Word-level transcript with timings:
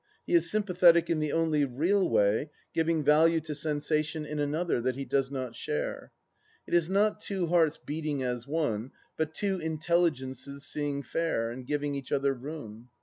He 0.25 0.33
is 0.33 0.49
sympathetic 0.49 1.11
in 1.11 1.19
the 1.19 1.31
only 1.31 1.63
real 1.63 2.09
way, 2.09 2.49
giving 2.73 3.03
value 3.03 3.39
to 3.41 3.53
sensation 3.53 4.25
in 4.25 4.39
another, 4.39 4.81
that 4.81 4.95
he 4.95 5.05
does 5.05 5.29
not 5.29 5.55
share. 5.55 6.11
It 6.65 6.73
is 6.73 6.89
not 6.89 7.19
two 7.19 7.45
hearts 7.45 7.77
beating 7.77 8.23
as 8.23 8.47
one, 8.47 8.93
but 9.15 9.35
two 9.35 9.59
intelligences 9.59 10.65
seeing 10.65 11.03
fair, 11.03 11.51
and 11.51 11.67
giving 11.67 11.93
each 11.93 12.11
other 12.11 12.33
room. 12.33 12.89